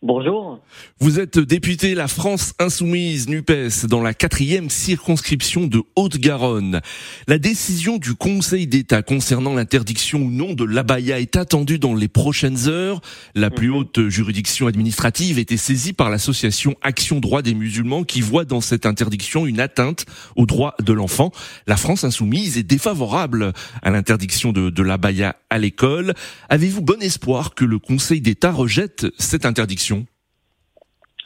Bonjour. 0.00 0.60
Vous 1.00 1.18
êtes 1.18 1.40
député 1.40 1.96
La 1.96 2.06
France 2.06 2.54
Insoumise 2.60 3.28
NUPES 3.28 3.86
dans 3.88 4.00
la 4.00 4.14
quatrième 4.14 4.70
circonscription 4.70 5.66
de 5.66 5.82
Haute-Garonne. 5.96 6.80
La 7.26 7.38
décision 7.40 7.96
du 7.96 8.14
Conseil 8.14 8.68
d'État 8.68 9.02
concernant 9.02 9.54
l'interdiction 9.54 10.20
ou 10.20 10.30
non 10.30 10.54
de 10.54 10.62
l'abaya 10.62 11.18
est 11.18 11.34
attendue 11.34 11.80
dans 11.80 11.96
les 11.96 12.06
prochaines 12.06 12.68
heures. 12.68 13.00
La 13.34 13.50
plus 13.50 13.70
mhm. 13.70 13.74
haute 13.74 14.08
juridiction 14.08 14.68
administrative 14.68 15.36
était 15.40 15.56
saisie 15.56 15.92
par 15.92 16.10
l'association 16.10 16.76
Action 16.82 17.18
Droit 17.18 17.42
des 17.42 17.54
musulmans 17.54 18.04
qui 18.04 18.20
voit 18.20 18.44
dans 18.44 18.60
cette 18.60 18.86
interdiction 18.86 19.46
une 19.46 19.58
atteinte 19.58 20.06
aux 20.36 20.46
droits 20.46 20.76
de 20.78 20.92
l'enfant. 20.92 21.32
La 21.66 21.76
France 21.76 22.04
Insoumise 22.04 22.56
est 22.56 22.62
défavorable 22.62 23.52
à 23.82 23.90
l'interdiction 23.90 24.52
de, 24.52 24.70
de 24.70 24.82
l'abaya 24.84 25.34
à 25.50 25.58
l'école. 25.58 26.14
Avez-vous 26.50 26.82
bon 26.82 27.02
espoir 27.02 27.56
que 27.56 27.64
le 27.64 27.80
Conseil 27.80 28.20
d'État 28.20 28.52
rejette 28.52 29.08
cette 29.18 29.44
interdiction? 29.44 29.87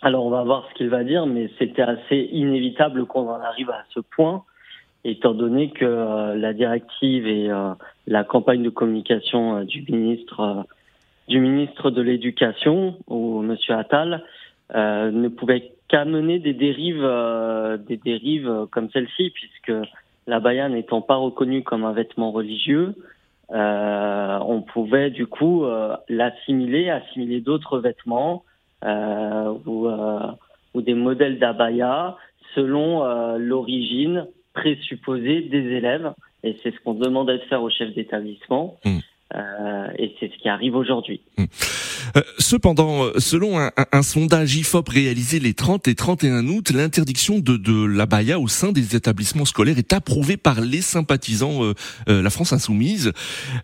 Alors 0.02 0.26
on 0.26 0.30
va 0.30 0.42
voir 0.42 0.66
ce 0.68 0.74
qu'il 0.74 0.88
va 0.88 1.04
dire, 1.04 1.26
mais 1.26 1.48
c'était 1.58 1.82
assez 1.82 2.28
inévitable 2.32 3.06
qu'on 3.06 3.28
en 3.28 3.40
arrive 3.40 3.70
à 3.70 3.84
ce 3.94 4.00
point, 4.00 4.42
étant 5.04 5.32
donné 5.32 5.70
que 5.70 5.84
euh, 5.84 6.34
la 6.34 6.52
directive 6.52 7.26
et 7.28 7.48
euh, 7.48 7.72
la 8.08 8.24
campagne 8.24 8.64
de 8.64 8.68
communication 8.68 9.58
euh, 9.58 9.64
du 9.64 9.84
ministre 9.88 10.66
du 11.28 11.38
ministre 11.38 11.90
de 11.90 12.02
l'Éducation, 12.02 12.96
ou 13.06 13.42
Monsieur 13.42 13.74
Attal, 13.74 14.24
ne 14.74 15.28
pouvaient 15.28 15.72
qu'amener 15.86 16.40
des 16.40 16.52
dérives, 16.52 17.08
des 17.86 17.96
dérives 17.96 18.66
comme 18.72 18.90
celle-ci, 18.90 19.30
puisque 19.30 19.72
la 20.26 20.40
baya 20.40 20.68
n'étant 20.68 21.00
pas 21.00 21.14
reconnue 21.14 21.62
comme 21.62 21.84
un 21.84 21.92
vêtement 21.92 22.32
religieux, 22.32 22.96
on 23.50 24.64
pouvait 24.66 25.10
du 25.10 25.26
coup 25.26 25.64
l'assimiler, 26.08 26.90
assimiler 26.90 27.40
d'autres 27.40 27.78
vêtements 27.78 28.42
ou, 28.84 29.88
euh, 29.88 30.32
ou 30.74 30.82
des 30.82 30.94
modèles 30.94 31.38
d'abaya 31.38 32.16
selon 32.54 33.04
euh, 33.04 33.38
l'origine 33.38 34.26
présupposée 34.54 35.42
des 35.42 35.64
élèves. 35.76 36.12
Et 36.44 36.56
c'est 36.62 36.74
ce 36.74 36.80
qu'on 36.80 36.94
demandait 36.94 37.38
de 37.38 37.44
faire 37.44 37.62
au 37.62 37.70
chef 37.70 37.94
d'établissement. 37.94 38.78
Hmm. 38.84 38.98
Euh, 40.02 40.06
et 40.06 40.14
c'est 40.18 40.30
ce 40.32 40.38
qui 40.38 40.48
arrive 40.48 40.76
aujourd'hui. 40.76 41.20
Hmm. 41.38 41.44
Euh, 42.16 42.20
cependant, 42.38 43.04
selon 43.18 43.58
un, 43.58 43.70
un, 43.92 44.02
sondage 44.02 44.56
IFOP 44.56 44.88
réalisé 44.88 45.38
les 45.38 45.54
30 45.54 45.88
et 45.88 45.94
31 45.94 46.46
août, 46.48 46.70
l'interdiction 46.70 47.38
de, 47.38 47.56
de 47.56 47.84
l'abaya 47.84 48.38
au 48.38 48.48
sein 48.48 48.72
des 48.72 48.96
établissements 48.96 49.44
scolaires 49.44 49.78
est 49.78 49.92
approuvée 49.92 50.36
par 50.36 50.60
les 50.60 50.82
sympathisants 50.82 51.62
euh, 51.62 52.22
la 52.22 52.30
France 52.30 52.52
insoumise. 52.52 53.12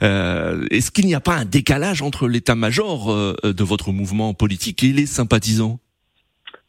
Est-ce 0.01 0.91
qu'il 0.91 1.07
n'y 1.07 1.15
a 1.15 1.21
pas 1.21 1.37
un 1.37 1.45
décalage 1.45 2.03
entre 2.03 2.29
l'état-major 2.29 3.15
de 3.43 3.65
votre 3.65 3.93
mouvement 3.93 4.35
politique 4.35 4.83
et 4.85 4.93
les 4.93 5.07
sympathisants? 5.07 5.79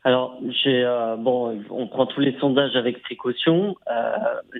Alors, 0.03 0.37
j'ai 0.63 0.83
bon, 1.19 1.61
on 1.69 1.87
prend 1.87 2.05
tous 2.05 2.19
les 2.19 2.35
sondages 2.39 2.75
avec 2.75 3.01
précaution. 3.01 3.75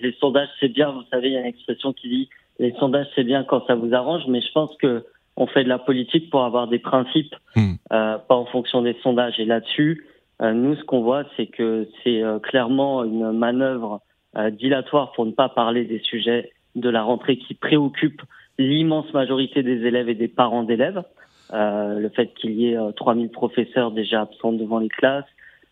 les 0.02 0.16
sondages, 0.20 0.50
c'est 0.60 0.70
bien, 0.70 0.92
vous 0.92 1.04
savez, 1.12 1.30
il 1.30 1.34
y 1.34 1.38
a 1.38 1.42
une 1.42 1.46
expression 1.48 1.94
qui 1.94 2.10
dit 2.10 2.30
les 2.60 2.74
sondages, 2.74 3.08
c'est 3.16 3.24
bien 3.24 3.44
quand 3.44 3.66
ça 3.66 3.76
vous 3.76 3.94
arrange, 3.94 4.24
mais 4.28 4.42
je 4.42 4.52
pense 4.52 4.76
que 4.78 5.06
on 5.38 5.48
fait 5.48 5.64
de 5.64 5.70
la 5.70 5.80
politique 5.80 6.30
pour 6.30 6.44
avoir 6.44 6.68
des 6.68 6.80
principes, 6.80 7.34
hmm. 7.56 7.76
euh, 7.94 8.18
pas 8.18 8.36
en 8.36 8.46
fonction 8.46 8.82
des 8.82 8.96
sondages. 9.02 9.40
Et 9.40 9.46
là-dessus, 9.46 10.06
euh, 10.42 10.54
nous, 10.54 10.76
ce 10.76 10.84
qu'on 10.84 11.02
voit, 11.02 11.24
c'est 11.36 11.48
que 11.48 11.88
c'est 12.04 12.24
euh, 12.24 12.40
clairement 12.40 13.04
une 13.04 13.32
manœuvre 13.32 14.02
euh, 14.38 14.50
dilatoire 14.50 15.12
pour 15.12 15.26
ne 15.26 15.32
pas 15.32 15.50
parler 15.50 15.86
des 15.86 16.00
sujets 16.00 16.52
de 16.76 16.90
la 16.90 17.04
rentrée 17.04 17.38
qui 17.38 17.54
préoccupent 17.56 18.22
l'immense 18.58 19.12
majorité 19.14 19.64
des 19.64 19.86
élèves 19.86 20.10
et 20.10 20.16
des 20.16 20.28
parents 20.28 20.64
d'élèves. 20.64 21.04
le 21.52 22.10
fait 22.10 22.34
qu'il 22.36 22.52
y 22.52 22.74
ait 22.74 22.78
3000 22.96 23.30
professeurs 23.30 23.92
déjà 23.92 24.22
absents 24.22 24.52
devant 24.52 24.80
les 24.80 24.90
classes, 24.90 25.26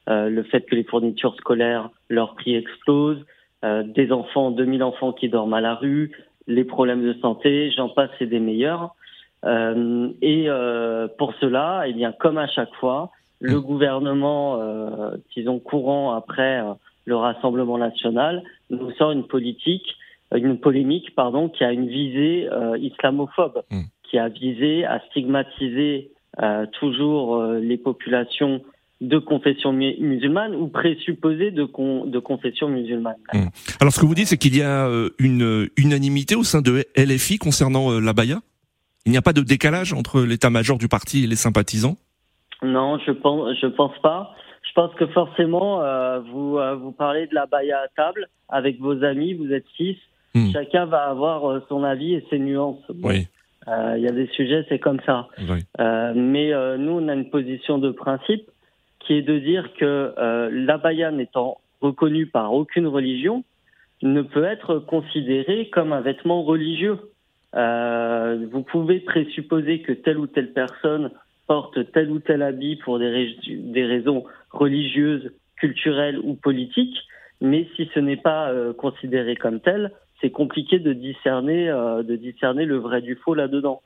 le 0.08 0.42
fait 0.44 0.62
que 0.62 0.74
les 0.74 0.86
fournitures 0.86 1.36
scolaires, 1.36 1.90
leur 2.10 2.36
prix 2.36 2.56
explose, 2.56 3.24
des 3.62 4.12
enfants, 4.12 4.52
2000 4.52 4.84
enfants 4.84 5.12
qui 5.12 5.28
dorment 5.28 5.56
à 5.56 5.62
la 5.62 5.76
rue, 5.76 6.12
les 6.48 6.64
problèmes 6.64 7.04
de 7.04 7.14
santé, 7.20 7.72
j'en 7.72 7.90
passe, 7.90 8.10
c'est 8.18 8.26
des 8.26 8.40
meilleurs. 8.40 8.96
Euh, 9.46 10.10
et 10.22 10.46
euh, 10.48 11.08
pour 11.18 11.34
cela, 11.36 11.84
eh 11.88 11.94
bien, 11.94 12.12
comme 12.12 12.38
à 12.38 12.48
chaque 12.48 12.74
fois, 12.76 13.12
le 13.40 13.62
gouvernement, 13.62 14.60
euh, 14.60 15.18
disons 15.36 15.60
courant 15.60 16.14
après 16.14 16.62
euh, 16.62 16.74
le 17.06 17.16
Rassemblement 17.16 17.78
national, 17.78 18.44
nous 18.70 18.92
sort 18.92 19.12
une 19.12 19.28
politique, 19.28 19.96
une 20.34 20.60
polémique, 20.60 21.14
pardon, 21.16 21.50
qui 21.50 21.64
a 21.64 21.72
une 21.72 21.88
visée 21.88 22.50
euh, 22.52 22.78
islamophobe, 22.78 23.64
hmm. 23.70 23.84
qui 24.04 24.18
a 24.18 24.28
visé 24.30 24.86
à 24.86 25.02
stigmatiser 25.10 26.12
toujours 26.74 27.44
les 27.44 27.78
populations 27.78 28.62
de 29.02 29.20
confession 29.20 29.74
musulmane 29.74 30.56
ou 30.56 30.68
présupposé 30.68 31.52
de, 31.52 31.64
de 32.08 32.20
confession 32.20 32.68
musulmane. 32.68 33.18
Alors 33.80 33.94
ce 33.94 34.00
que 34.00 34.06
vous 34.06 34.16
dites, 34.16 34.28
c'est 34.28 34.38
qu'il 34.38 34.58
y 34.58 34.64
a 34.64 34.88
euh, 34.88 35.10
une 35.20 35.70
unanimité 35.78 36.36
au 36.36 36.44
sein 36.44 36.62
de 36.62 36.84
LFI 36.96 37.38
concernant 37.38 37.92
euh, 37.92 38.00
la 38.00 38.14
baya? 38.14 38.40
Il 39.06 39.12
n'y 39.12 39.18
a 39.18 39.22
pas 39.22 39.34
de 39.34 39.42
décalage 39.42 39.94
entre 39.94 40.22
l'état-major 40.22 40.78
du 40.78 40.88
parti 40.88 41.24
et 41.24 41.28
les 41.28 41.36
sympathisants? 41.36 41.96
Non, 42.64 42.98
je 43.06 43.12
pense, 43.12 43.56
je 43.62 43.68
pense 43.68 43.98
pas. 44.02 44.36
Je 44.64 44.74
pense 44.74 44.94
que 44.96 45.06
forcément, 45.08 45.82
euh, 45.82 46.20
vous, 46.20 46.58
vous 46.82 46.92
parlez 46.92 47.28
de 47.28 47.36
la 47.36 47.46
baya 47.46 47.78
à 47.78 47.88
table 47.96 48.28
avec 48.50 48.80
vos 48.80 49.04
amis, 49.04 49.34
vous 49.34 49.52
êtes 49.52 49.66
six, 49.78 49.96
hmm. 50.34 50.52
chacun 50.52 50.86
va 50.86 51.04
avoir 51.04 51.62
son 51.70 51.84
avis 51.84 52.16
et 52.16 52.26
ses 52.30 52.40
nuances. 52.40 52.84
oui. 53.04 53.28
Il 53.70 54.02
y 54.02 54.08
a 54.08 54.14
des 54.14 54.28
sujets, 54.28 54.66
c'est 54.70 54.80
comme 54.80 55.02
ça. 55.06 55.28
mais 56.16 56.52
nous, 56.78 56.92
on 56.94 57.08
a 57.10 57.14
une 57.14 57.30
position 57.30 57.78
de 57.80 57.92
principe 57.92 58.50
qui 59.08 59.14
est 59.14 59.22
de 59.22 59.40
dire 59.40 59.72
que 59.80 60.14
euh, 60.18 60.50
l'abaya 60.52 61.12
n'étant 61.12 61.60
reconnu 61.82 62.28
par 62.28 62.54
aucune 62.54 62.88
religion, 62.88 63.44
ne 64.04 64.22
peut 64.22 64.44
être 64.44 64.80
considéré 64.80 65.70
comme 65.70 65.94
un 65.94 66.02
vêtement 66.02 66.44
religieux. 66.44 67.00
Euh, 67.56 68.46
vous 68.52 68.62
pouvez 68.62 69.00
présupposer 69.00 69.82
que 69.82 69.94
telle 69.94 70.18
ou 70.18 70.28
telle 70.28 70.52
personne 70.52 71.12
porte 71.48 71.92
tel 71.94 72.12
ou 72.12 72.20
tel 72.20 72.42
habit 72.42 72.76
pour 72.76 73.00
des, 73.00 73.38
des 73.48 73.86
raisons 73.86 74.26
religieuses, 74.52 75.32
culturelles 75.56 76.20
ou 76.20 76.36
politiques, 76.36 76.98
mais 77.40 77.68
si 77.76 77.90
ce 77.94 78.00
n'est 78.00 78.18
pas 78.18 78.50
euh, 78.50 78.74
considéré 78.74 79.36
comme 79.38 79.62
tel, 79.62 79.92
c'est 80.20 80.32
compliqué 80.32 80.80
de 80.80 80.92
discerner, 80.92 81.70
euh, 81.70 82.04
de 82.04 82.16
discerner 82.18 82.66
le 82.66 82.78
vrai 82.78 83.02
du 83.02 83.16
faux 83.16 83.34
là-dedans. 83.34 83.82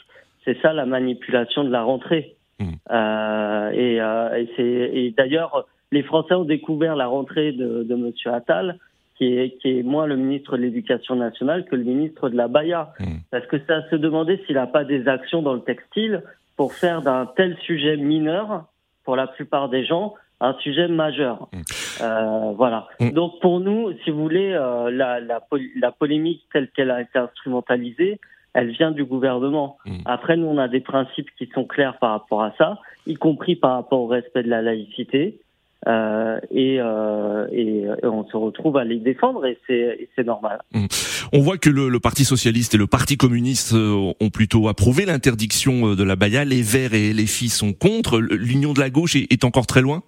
c'est 0.44 0.56
ça 0.60 0.72
la 0.72 0.86
manipulation 0.86 1.64
de 1.64 1.70
la 1.70 1.82
rentrée. 1.82 2.36
Mmh. 2.60 2.74
Euh, 2.90 3.70
et, 3.70 4.00
euh, 4.00 4.44
et, 4.58 5.06
et 5.06 5.10
d'ailleurs, 5.10 5.66
les 5.90 6.04
Français 6.04 6.34
ont 6.34 6.44
découvert 6.44 6.94
la 6.94 7.08
rentrée 7.08 7.50
de, 7.52 7.82
de 7.82 7.94
Monsieur 7.96 8.32
Attal, 8.32 8.78
qui 9.18 9.36
est, 9.36 9.60
qui 9.60 9.78
est 9.78 9.82
moins 9.82 10.06
le 10.06 10.14
ministre 10.16 10.56
de 10.56 10.62
l'Éducation 10.62 11.16
nationale 11.16 11.64
que 11.64 11.74
le 11.74 11.82
ministre 11.82 12.28
de 12.28 12.36
la 12.36 12.46
Baïa. 12.48 12.92
Mmh. 13.00 13.16
Parce 13.32 13.46
que 13.46 13.56
à 13.72 13.82
se 13.90 13.96
demander 13.96 14.40
s'il 14.46 14.54
n'a 14.54 14.68
pas 14.68 14.84
des 14.84 15.08
actions 15.08 15.42
dans 15.42 15.54
le 15.54 15.62
textile 15.62 16.22
pour 16.56 16.74
faire 16.74 17.02
d'un 17.02 17.26
tel 17.36 17.56
sujet 17.58 17.96
mineur 17.96 18.66
pour 19.06 19.16
la 19.16 19.28
plupart 19.28 19.70
des 19.70 19.86
gens 19.86 20.14
un 20.40 20.54
sujet 20.60 20.88
majeur. 20.88 21.48
Mm. 21.52 21.60
Euh, 22.02 22.52
voilà. 22.56 22.88
Mm. 23.00 23.10
Donc 23.12 23.40
pour 23.40 23.60
nous, 23.60 23.92
si 24.04 24.10
vous 24.10 24.22
voulez, 24.22 24.52
euh, 24.52 24.90
la, 24.90 25.20
la, 25.20 25.40
la, 25.76 25.90
polémique 25.92 26.42
telle 26.52 26.68
qu'elle 26.72 26.90
a 26.90 27.00
été 27.00 27.18
instrumentalisée, 27.18 28.20
elle 28.52 28.70
vient 28.70 28.90
du 28.90 29.04
gouvernement. 29.04 29.78
Mm. 29.86 29.98
Après, 30.04 30.36
nous, 30.36 30.46
on 30.46 30.58
a 30.58 30.68
des 30.68 30.80
principes 30.80 31.30
qui 31.38 31.48
sont 31.54 31.64
clairs 31.64 31.96
par 31.98 32.10
rapport 32.10 32.42
à 32.42 32.52
ça, 32.58 32.78
y 33.06 33.14
compris 33.14 33.56
par 33.56 33.72
rapport 33.74 34.00
au 34.00 34.06
respect 34.06 34.42
de 34.42 34.50
la 34.50 34.60
laïcité. 34.60 35.38
Euh, 35.86 36.40
et, 36.50 36.78
euh, 36.80 37.46
et, 37.52 37.84
on 38.02 38.26
se 38.28 38.36
retrouve 38.36 38.76
à 38.76 38.84
les 38.84 38.98
défendre 38.98 39.46
et 39.46 39.58
c'est 39.68 40.24
normal. 40.24 40.60
Mmh. 40.72 40.86
On 41.32 41.40
voit 41.40 41.58
que 41.58 41.70
le, 41.70 41.88
le, 41.88 42.00
Parti 42.00 42.24
socialiste 42.24 42.74
et 42.74 42.78
le 42.78 42.88
Parti 42.88 43.16
communiste 43.16 43.72
euh, 43.74 44.12
ont 44.20 44.30
plutôt 44.30 44.66
approuvé 44.68 45.06
l'interdiction 45.06 45.94
de 45.94 46.02
la 46.02 46.16
baya. 46.16 46.44
Les 46.44 46.62
Verts 46.62 46.94
et 46.94 47.12
les 47.12 47.26
Filles 47.26 47.50
sont 47.50 47.72
contre. 47.72 48.18
L'union 48.18 48.72
de 48.72 48.80
la 48.80 48.90
gauche 48.90 49.14
est, 49.14 49.32
est 49.32 49.44
encore 49.44 49.66
très 49.66 49.80
loin? 49.80 50.02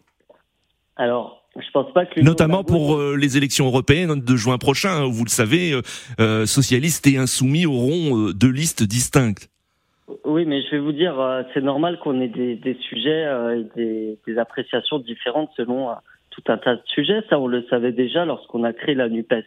Alors, 0.96 1.44
je 1.56 1.70
pense 1.72 1.92
pas 1.92 2.06
que 2.06 2.20
notamment 2.20 2.64
pour 2.64 3.00
les 3.00 3.36
élections 3.36 3.66
européennes 3.66 4.20
de 4.20 4.36
juin 4.36 4.58
prochain. 4.58 5.04
Vous 5.06 5.24
le 5.24 5.30
savez, 5.30 5.80
euh, 6.18 6.46
socialistes 6.46 7.06
et 7.06 7.18
insoumis 7.18 7.66
auront 7.66 8.30
deux 8.30 8.50
listes 8.50 8.82
distinctes. 8.82 9.48
Oui, 10.24 10.44
mais 10.46 10.62
je 10.62 10.70
vais 10.70 10.78
vous 10.78 10.92
dire, 10.92 11.20
euh, 11.20 11.42
c'est 11.52 11.60
normal 11.60 11.98
qu'on 11.98 12.20
ait 12.20 12.28
des, 12.28 12.56
des 12.56 12.74
sujets 12.74 13.24
euh, 13.26 13.62
et 13.76 14.18
des, 14.26 14.38
appréciations 14.38 14.98
différentes 14.98 15.50
selon 15.56 15.90
euh, 15.90 15.94
tout 16.30 16.42
un 16.48 16.56
tas 16.56 16.76
de 16.76 16.82
sujets. 16.86 17.22
Ça, 17.28 17.38
on 17.38 17.46
le 17.46 17.62
savait 17.64 17.92
déjà 17.92 18.24
lorsqu'on 18.24 18.64
a 18.64 18.72
créé 18.72 18.94
la 18.94 19.08
NUPES. 19.08 19.44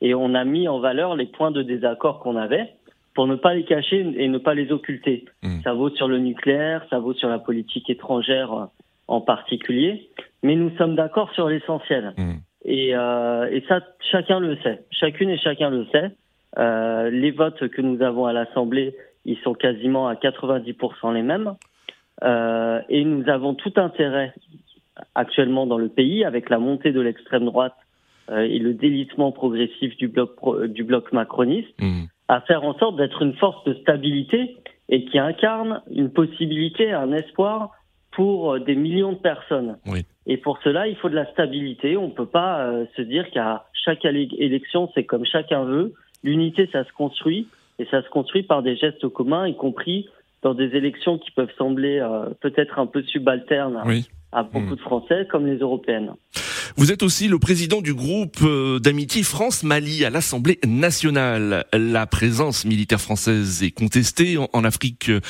Et 0.00 0.14
on 0.14 0.34
a 0.34 0.44
mis 0.44 0.68
en 0.68 0.80
valeur 0.80 1.16
les 1.16 1.26
points 1.26 1.50
de 1.50 1.62
désaccord 1.62 2.20
qu'on 2.20 2.36
avait 2.36 2.74
pour 3.14 3.26
ne 3.26 3.36
pas 3.36 3.54
les 3.54 3.64
cacher 3.64 4.00
et 4.16 4.28
ne 4.28 4.38
pas 4.38 4.54
les 4.54 4.72
occulter. 4.72 5.24
Mmh. 5.42 5.60
Ça 5.62 5.74
vaut 5.74 5.90
sur 5.90 6.08
le 6.08 6.18
nucléaire, 6.18 6.84
ça 6.90 6.98
vaut 6.98 7.14
sur 7.14 7.28
la 7.28 7.38
politique 7.38 7.88
étrangère 7.88 8.68
en 9.06 9.20
particulier. 9.20 10.08
Mais 10.42 10.56
nous 10.56 10.74
sommes 10.76 10.96
d'accord 10.96 11.30
sur 11.34 11.48
l'essentiel. 11.48 12.14
Mmh. 12.16 12.32
Et, 12.64 12.88
et 12.88 13.64
ça, 13.68 13.80
chacun 14.10 14.40
le 14.40 14.56
sait. 14.56 14.82
Chacune 14.90 15.30
et 15.30 15.38
chacun 15.38 15.70
le 15.70 15.86
sait. 15.92 16.10
les 17.10 17.30
votes 17.30 17.68
que 17.68 17.82
nous 17.82 18.02
avons 18.02 18.26
à 18.26 18.32
l'Assemblée 18.32 18.94
ils 19.24 19.38
sont 19.38 19.54
quasiment 19.54 20.08
à 20.08 20.14
90% 20.14 21.14
les 21.14 21.22
mêmes. 21.22 21.54
Euh, 22.22 22.80
et 22.88 23.04
nous 23.04 23.28
avons 23.28 23.54
tout 23.54 23.72
intérêt 23.76 24.34
actuellement 25.14 25.66
dans 25.66 25.78
le 25.78 25.88
pays, 25.88 26.24
avec 26.24 26.50
la 26.50 26.58
montée 26.58 26.92
de 26.92 27.00
l'extrême 27.00 27.44
droite 27.44 27.74
euh, 28.30 28.40
et 28.40 28.58
le 28.58 28.74
délitement 28.74 29.32
progressif 29.32 29.96
du 29.96 30.08
bloc, 30.08 30.36
du 30.68 30.84
bloc 30.84 31.12
macroniste, 31.12 31.74
mmh. 31.80 32.04
à 32.28 32.40
faire 32.42 32.64
en 32.64 32.78
sorte 32.78 32.96
d'être 32.96 33.22
une 33.22 33.34
force 33.34 33.64
de 33.64 33.74
stabilité 33.74 34.56
et 34.88 35.04
qui 35.06 35.18
incarne 35.18 35.82
une 35.90 36.10
possibilité, 36.10 36.92
un 36.92 37.12
espoir 37.12 37.70
pour 38.12 38.60
des 38.60 38.74
millions 38.74 39.12
de 39.12 39.18
personnes. 39.18 39.78
Oui. 39.86 40.04
Et 40.26 40.36
pour 40.36 40.58
cela, 40.62 40.86
il 40.86 40.96
faut 40.96 41.08
de 41.08 41.14
la 41.14 41.30
stabilité. 41.32 41.96
On 41.96 42.08
ne 42.08 42.12
peut 42.12 42.26
pas 42.26 42.66
euh, 42.66 42.86
se 42.96 43.02
dire 43.02 43.28
qu'à 43.30 43.64
chaque 43.72 44.04
élection, 44.04 44.90
c'est 44.94 45.04
comme 45.04 45.24
chacun 45.24 45.64
veut. 45.64 45.94
L'unité, 46.22 46.68
ça 46.72 46.84
se 46.84 46.92
construit. 46.92 47.48
Et 47.82 47.86
ça 47.90 48.00
se 48.00 48.08
construit 48.10 48.44
par 48.44 48.62
des 48.62 48.76
gestes 48.76 49.08
communs, 49.08 49.48
y 49.48 49.56
compris 49.56 50.08
dans 50.42 50.54
des 50.54 50.76
élections 50.76 51.18
qui 51.18 51.32
peuvent 51.32 51.50
sembler 51.58 51.98
euh, 51.98 52.26
peut-être 52.40 52.78
un 52.78 52.86
peu 52.86 53.02
subalternes 53.02 53.82
à 54.30 54.44
beaucoup 54.44 54.74
mmh. 54.74 54.76
de 54.76 54.80
Français, 54.80 55.28
comme 55.28 55.48
les 55.48 55.56
européennes. 55.58 56.12
Vous 56.76 56.92
êtes 56.92 57.02
aussi 57.02 57.26
le 57.26 57.40
président 57.40 57.82
du 57.82 57.92
groupe 57.92 58.36
euh, 58.44 58.78
d'amitié 58.78 59.24
France-Mali 59.24 60.04
à 60.04 60.10
l'Assemblée 60.10 60.60
nationale. 60.64 61.64
La 61.72 62.06
présence 62.06 62.64
militaire 62.64 63.00
française 63.00 63.64
est 63.64 63.72
contestée 63.72 64.38
en 64.38 64.62
Afrique 64.62 65.10
euh, 65.10 65.20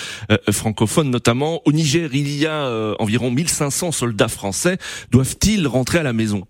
francophone 0.50 1.08
notamment. 1.08 1.62
Au 1.64 1.72
Niger, 1.72 2.10
il 2.12 2.38
y 2.38 2.46
a 2.46 2.94
environ 2.99 3.31
1500 3.31 3.93
soldats 3.93 4.28
français. 4.28 4.76
Doivent-ils 5.10 5.66
rentrer 5.66 6.00
à 6.00 6.02
la 6.02 6.12
maison? 6.12 6.43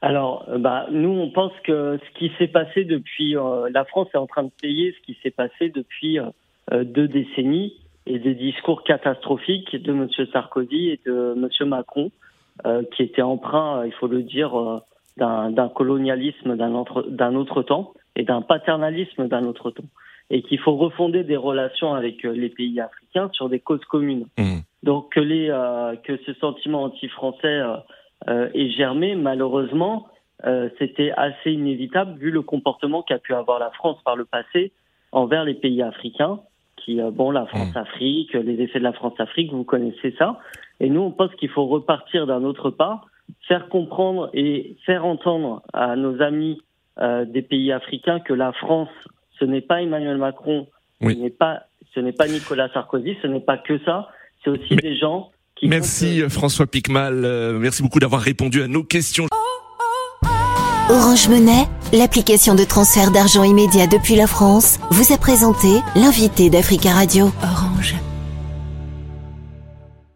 Alors, 0.00 0.44
euh, 0.48 0.58
bah, 0.58 0.86
nous, 0.90 1.10
on 1.10 1.30
pense 1.30 1.52
que 1.64 1.98
ce 1.98 2.18
qui 2.18 2.30
s'est 2.38 2.48
passé 2.48 2.84
depuis, 2.84 3.36
euh, 3.36 3.68
la 3.72 3.84
France 3.84 4.08
est 4.14 4.18
en 4.18 4.26
train 4.26 4.44
de 4.44 4.52
payer 4.60 4.92
ce 4.92 5.04
qui 5.04 5.18
s'est 5.22 5.30
passé 5.30 5.70
depuis 5.70 6.18
euh, 6.18 6.84
deux 6.84 7.08
décennies 7.08 7.74
et 8.06 8.18
des 8.18 8.34
discours 8.34 8.84
catastrophiques 8.84 9.74
de 9.74 9.92
M. 9.92 10.08
Sarkozy 10.32 10.90
et 10.90 11.00
de 11.04 11.34
M. 11.36 11.68
Macron, 11.68 12.10
qui 12.92 13.04
étaient 13.04 13.22
emprunts, 13.22 13.84
il 13.84 13.92
faut 13.92 14.08
le 14.08 14.22
dire, 14.22 14.82
d'un 15.16 15.68
colonialisme 15.68 16.56
d'un 16.56 16.74
autre, 16.74 17.62
temps 17.62 17.92
et 18.16 18.24
d'un 18.24 18.40
paternalisme 18.40 19.28
d'un 19.28 19.44
autre 19.44 19.70
temps, 19.70 19.84
et 20.30 20.42
qu'il 20.42 20.58
faut 20.58 20.74
refonder 20.74 21.22
des 21.22 21.36
relations 21.36 21.94
avec 21.94 22.22
les 22.22 22.48
pays 22.48 22.80
africains 22.80 23.30
sur 23.32 23.48
des 23.48 23.60
causes 23.60 23.84
communes. 23.84 24.26
Mmh. 24.38 24.60
Donc 24.82 25.12
que, 25.12 25.20
les, 25.20 25.48
que 26.02 26.18
ce 26.24 26.32
sentiment 26.34 26.84
anti-français 26.84 27.46
euh, 27.46 27.76
et 28.26 28.70
germé, 28.70 29.14
malheureusement, 29.14 30.08
euh, 30.46 30.68
c'était 30.78 31.10
assez 31.16 31.50
inévitable 31.50 32.16
vu 32.18 32.30
le 32.30 32.42
comportement 32.42 33.02
qu'a 33.02 33.18
pu 33.18 33.34
avoir 33.34 33.58
la 33.58 33.70
France 33.70 33.98
par 34.04 34.14
le 34.14 34.24
passé 34.24 34.72
envers 35.10 35.44
les 35.44 35.54
pays 35.54 35.82
africains, 35.82 36.40
qui, 36.76 37.00
euh, 37.00 37.10
bon, 37.10 37.30
la 37.32 37.46
France-Afrique, 37.46 38.34
les 38.34 38.60
effets 38.62 38.78
de 38.78 38.84
la 38.84 38.92
France-Afrique, 38.92 39.52
vous 39.52 39.64
connaissez 39.64 40.14
ça. 40.16 40.38
Et 40.78 40.90
nous, 40.90 41.00
on 41.00 41.10
pense 41.10 41.34
qu'il 41.34 41.48
faut 41.48 41.66
repartir 41.66 42.26
d'un 42.26 42.44
autre 42.44 42.70
pas, 42.70 43.02
faire 43.48 43.68
comprendre 43.68 44.30
et 44.32 44.76
faire 44.86 45.04
entendre 45.04 45.62
à 45.72 45.96
nos 45.96 46.22
amis 46.22 46.62
des 47.26 47.42
pays 47.42 47.70
africains 47.70 48.18
que 48.18 48.32
la 48.34 48.50
France, 48.52 48.88
ce 49.38 49.44
n'est 49.44 49.60
pas 49.60 49.82
Emmanuel 49.82 50.16
Macron, 50.16 50.66
ce 51.00 51.06
n'est 51.06 51.30
pas, 51.30 51.62
ce 51.94 52.00
n'est 52.00 52.12
pas 52.12 52.26
Nicolas 52.26 52.68
Sarkozy, 52.70 53.16
ce 53.22 53.28
n'est 53.28 53.38
pas 53.38 53.56
que 53.56 53.78
ça, 53.84 54.08
c'est 54.42 54.50
aussi 54.50 54.74
des 54.74 54.96
gens 54.96 55.30
Merci 55.62 56.22
euh, 56.22 56.28
François 56.28 56.66
Picmal, 56.66 57.24
euh, 57.24 57.58
merci 57.58 57.82
beaucoup 57.82 57.98
d'avoir 57.98 58.22
répondu 58.22 58.62
à 58.62 58.68
nos 58.68 58.84
questions. 58.84 59.26
Orange 60.90 61.28
Monnaie, 61.28 61.66
l'application 61.92 62.54
de 62.54 62.64
transfert 62.64 63.10
d'argent 63.10 63.42
immédiat 63.42 63.86
depuis 63.86 64.16
la 64.16 64.26
France, 64.26 64.78
vous 64.90 65.12
a 65.12 65.18
présenté 65.18 65.68
l'invité 65.94 66.48
d'Africa 66.48 66.92
Radio. 66.92 67.30
Orange. 67.42 67.67